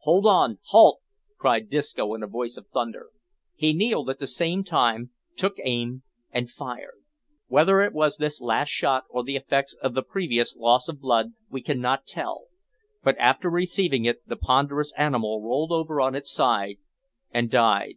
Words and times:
"Hold 0.00 0.26
on! 0.26 0.58
halt!" 0.66 1.00
cried 1.38 1.70
Disco 1.70 2.12
in 2.12 2.22
a 2.22 2.26
voice 2.26 2.58
of 2.58 2.66
thunder. 2.68 3.08
He 3.54 3.72
kneeled 3.72 4.10
at 4.10 4.18
the 4.18 4.26
same 4.26 4.62
time, 4.62 5.12
took 5.34 5.56
aim, 5.64 6.02
and 6.30 6.50
fired. 6.50 6.98
Whether 7.46 7.80
it 7.80 7.94
was 7.94 8.18
this 8.18 8.42
last 8.42 8.68
shot 8.68 9.04
or 9.08 9.24
the 9.24 9.34
effects 9.36 9.72
of 9.80 9.96
previous 10.06 10.54
loss 10.56 10.88
of 10.88 11.00
blood, 11.00 11.32
we 11.48 11.62
cannot 11.62 12.04
tell; 12.04 12.48
but 13.02 13.16
after 13.16 13.48
receiving 13.48 14.04
it, 14.04 14.20
the 14.28 14.36
ponderous 14.36 14.92
animal 14.98 15.42
rolled 15.42 15.72
over 15.72 16.02
on 16.02 16.14
its 16.14 16.30
side, 16.30 16.76
and 17.30 17.50
died. 17.50 17.94